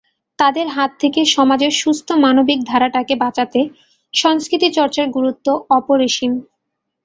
[0.39, 3.59] তাদের হাত থেকে সমাজের সুস্থ মানবিক ধারাটাকে বাঁচাতে
[4.13, 6.31] সংস্কৃতিচর্চার গুরুত্ব অপরিসীম।